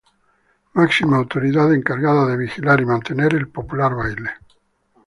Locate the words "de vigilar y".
2.25-2.87